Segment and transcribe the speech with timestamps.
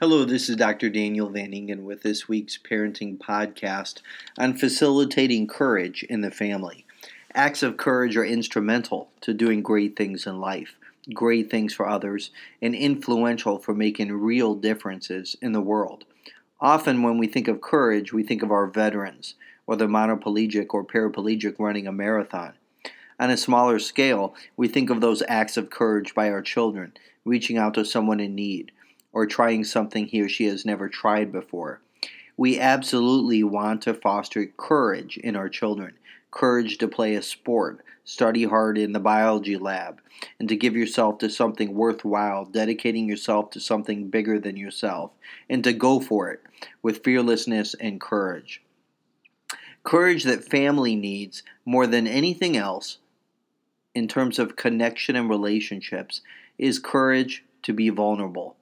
[0.00, 0.90] Hello, this is Dr.
[0.90, 4.00] Daniel Van Ingen with this week's parenting podcast
[4.38, 6.86] on facilitating courage in the family.
[7.34, 10.76] Acts of courage are instrumental to doing great things in life,
[11.12, 12.30] great things for others,
[12.62, 16.04] and influential for making real differences in the world.
[16.60, 19.34] Often, when we think of courage, we think of our veterans
[19.66, 22.52] or the monoplegic or paraplegic running a marathon.
[23.18, 26.92] On a smaller scale, we think of those acts of courage by our children,
[27.24, 28.70] reaching out to someone in need
[29.18, 31.80] or trying something he or she has never tried before.
[32.36, 35.94] We absolutely want to foster courage in our children
[36.30, 40.00] courage to play a sport, study hard in the biology lab,
[40.38, 45.10] and to give yourself to something worthwhile, dedicating yourself to something bigger than yourself,
[45.50, 46.40] and to go for it
[46.80, 48.62] with fearlessness and courage.
[49.82, 52.98] Courage that family needs more than anything else
[53.96, 56.20] in terms of connection and relationships
[56.56, 58.54] is courage to be vulnerable.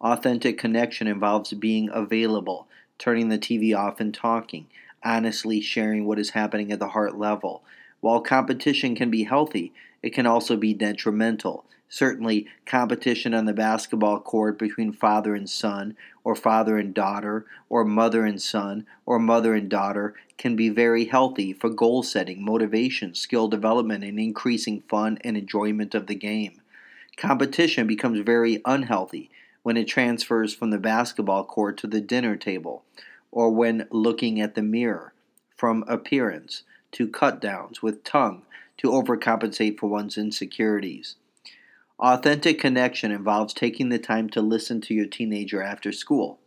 [0.00, 4.66] Authentic connection involves being available, turning the TV off and talking,
[5.02, 7.62] honestly sharing what is happening at the heart level.
[8.00, 11.64] While competition can be healthy, it can also be detrimental.
[11.88, 17.84] Certainly, competition on the basketball court between father and son, or father and daughter, or
[17.84, 23.14] mother and son, or mother and daughter can be very healthy for goal setting, motivation,
[23.14, 26.60] skill development, and increasing fun and enjoyment of the game.
[27.16, 29.30] Competition becomes very unhealthy
[29.66, 32.84] when it transfers from the basketball court to the dinner table,
[33.32, 35.12] or when looking at the mirror,
[35.56, 38.42] from appearance to cut downs with tongue
[38.76, 41.16] to overcompensate for one's insecurities.
[41.98, 46.38] Authentic connection involves taking the time to listen to your teenager after school.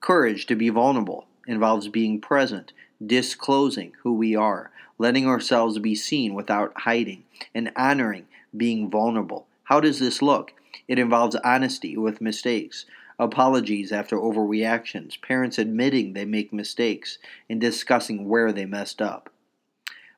[0.00, 6.34] Courage to be vulnerable involves being present, disclosing who we are, letting ourselves be seen
[6.34, 7.22] without hiding,
[7.54, 9.46] and honoring being vulnerable.
[9.62, 10.52] How does this look?
[10.88, 12.86] It involves honesty with mistakes,
[13.18, 19.30] apologies after overreactions, parents admitting they make mistakes, and discussing where they messed up.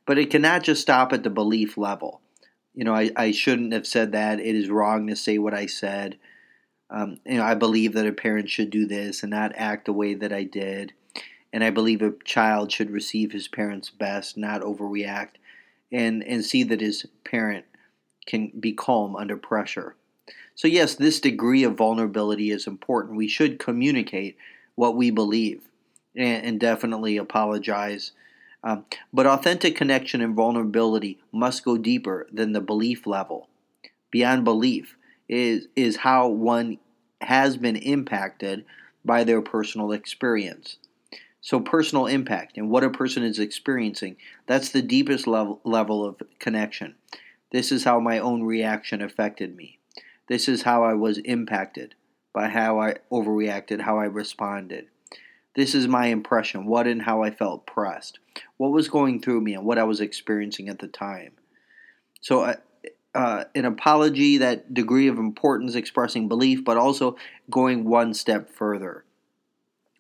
[0.05, 2.21] But it cannot just stop at the belief level.
[2.75, 4.41] You know, I, I shouldn't have said that.
[4.41, 6.19] It is wrong to say what I said.
[6.91, 9.93] Um, you know, I believe that a parent should do this and not act the
[9.93, 10.93] way that I did.
[11.53, 15.37] And I believe a child should receive his parent's best, not overreact,
[15.91, 17.65] and, and see that his parent
[18.27, 19.97] can be calm under pressure.
[20.55, 23.17] So, yes, this degree of vulnerability is important.
[23.17, 24.37] We should communicate
[24.75, 25.63] what we believe
[26.17, 28.13] and, and definitely apologize.
[28.65, 33.49] Um, but authentic connection and vulnerability must go deeper than the belief level.
[34.11, 34.97] Beyond belief
[35.29, 36.79] is, is how one
[37.21, 38.65] has been impacted
[39.05, 40.77] by their personal experience.
[41.41, 46.21] So, personal impact and what a person is experiencing, that's the deepest level, level of
[46.41, 46.97] connection.
[47.53, 49.79] This is how my own reaction affected me.
[50.29, 51.95] This is how I was impacted
[52.33, 54.87] by how I overreacted, how I responded.
[55.57, 58.21] This is my impression, what and how I felt pressed,
[58.59, 61.33] what was going through me, and what I was experiencing at the time.
[62.21, 62.55] So, uh,
[63.15, 67.17] uh, an apology, that degree of importance, expressing belief, but also
[67.51, 69.05] going one step further.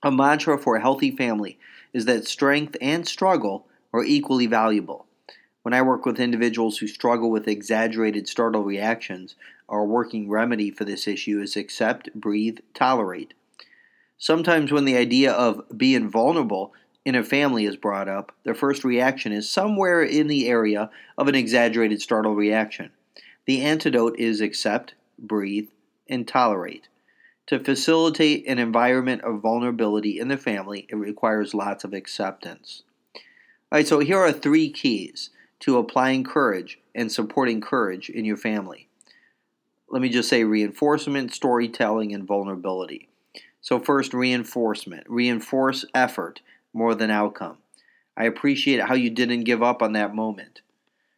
[0.05, 1.59] A mantra for a healthy family
[1.93, 5.08] is that strength and struggle are equally valuable.
[5.69, 9.34] When I work with individuals who struggle with exaggerated startle reactions,
[9.69, 13.34] our working remedy for this issue is accept, breathe, tolerate.
[14.17, 16.73] Sometimes, when the idea of being vulnerable
[17.05, 21.29] in a family is brought up, their first reaction is somewhere in the area of
[21.29, 22.91] an exaggerated startle reaction.
[23.45, 25.69] The antidote is accept, breathe,
[26.09, 26.89] and tolerate.
[27.49, 32.85] To facilitate an environment of vulnerability in the family, it requires lots of acceptance.
[33.15, 33.21] All
[33.73, 35.29] right, so here are three keys
[35.61, 38.89] to applying courage and supporting courage in your family
[39.91, 43.09] let me just say reinforcement, storytelling, and vulnerability.
[43.61, 45.05] So, first, reinforcement.
[45.09, 46.41] Reinforce effort
[46.73, 47.59] more than outcome.
[48.17, 50.61] I appreciate how you didn't give up on that moment.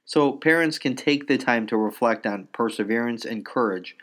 [0.05, 3.97] So, parents can take the time to reflect on perseverance and courage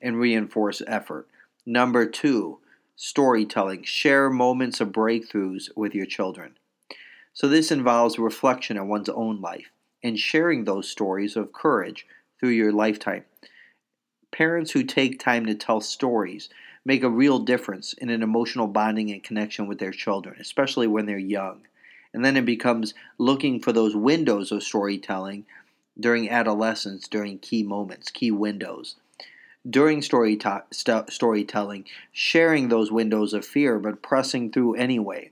[0.00, 1.28] and reinforce effort.
[1.64, 2.58] Number two,
[2.96, 3.84] storytelling.
[3.84, 6.56] Share moments of breakthroughs with your children.
[7.34, 9.70] So, this involves reflection on one's own life
[10.06, 12.06] and sharing those stories of courage
[12.38, 13.24] through your lifetime.
[14.30, 16.48] Parents who take time to tell stories
[16.84, 21.06] make a real difference in an emotional bonding and connection with their children, especially when
[21.06, 21.62] they're young.
[22.14, 25.44] And then it becomes looking for those windows of storytelling
[25.98, 28.96] during adolescence, during key moments, key windows.
[29.68, 35.30] During story ta- st- storytelling, sharing those windows of fear, but pressing through anyway.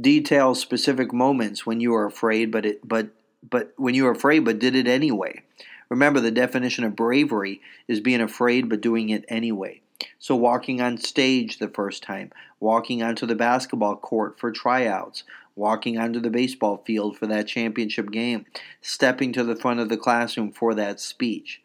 [0.00, 3.08] Detail specific moments when you are afraid, but it, but
[3.48, 5.42] but when you were afraid, but did it anyway.
[5.88, 9.80] Remember, the definition of bravery is being afraid but doing it anyway.
[10.18, 15.98] So, walking on stage the first time, walking onto the basketball court for tryouts, walking
[15.98, 18.44] onto the baseball field for that championship game,
[18.82, 21.62] stepping to the front of the classroom for that speech,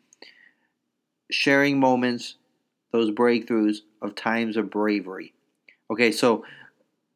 [1.29, 2.35] sharing moments,
[2.91, 5.33] those breakthroughs of times of bravery.
[5.89, 6.45] Okay, so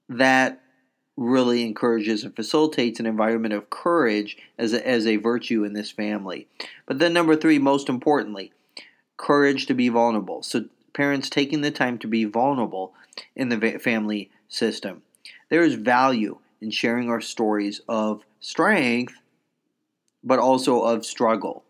[0.09, 0.61] that
[1.17, 5.91] really encourages and facilitates an environment of courage as a, as a virtue in this
[5.91, 6.47] family.
[6.85, 8.51] But then, number three, most importantly,
[9.17, 10.43] courage to be vulnerable.
[10.43, 12.93] So, parents taking the time to be vulnerable
[13.35, 15.03] in the family system.
[15.49, 19.13] There is value in sharing our stories of strength,
[20.23, 21.63] but also of struggle.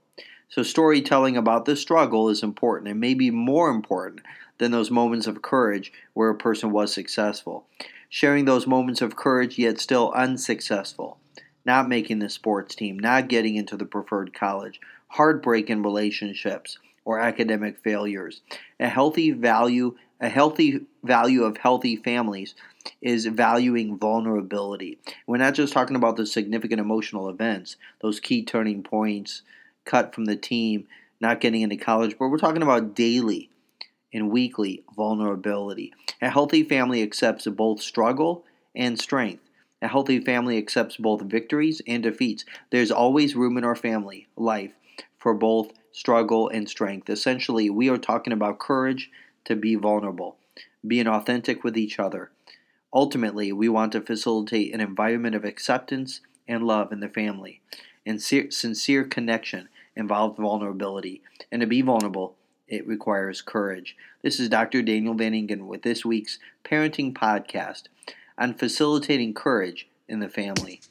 [0.50, 4.22] So, storytelling about the struggle is important and maybe more important
[4.58, 7.68] than those moments of courage where a person was successful
[8.16, 11.18] sharing those moments of courage yet still unsuccessful,
[11.66, 14.80] not making the sports team, not getting into the preferred college,
[15.10, 18.40] heartbreak in relationships, or academic failures.
[18.80, 22.56] A healthy value, a healthy value of healthy families
[23.02, 24.98] is valuing vulnerability.
[25.28, 29.42] We're not just talking about the significant emotional events, those key turning points,
[29.84, 30.88] cut from the team,
[31.20, 33.50] not getting into college, but we're talking about daily
[34.16, 35.94] and weekly vulnerability.
[36.22, 39.44] A healthy family accepts both struggle and strength.
[39.82, 42.46] A healthy family accepts both victories and defeats.
[42.72, 44.72] There's always room in our family life
[45.18, 47.10] for both struggle and strength.
[47.10, 49.12] Essentially, we are talking about courage
[49.44, 50.38] to be vulnerable,
[50.88, 52.32] being authentic with each other.
[52.94, 57.60] Ultimately, we want to facilitate an environment of acceptance and love in the family.
[58.06, 61.22] And sincere connection involves vulnerability.
[61.52, 62.36] And to be vulnerable
[62.68, 63.96] it requires courage.
[64.22, 64.82] This is Dr.
[64.82, 67.84] Daniel Van Ingen with this week's Parenting Podcast
[68.38, 70.82] on facilitating courage in the family.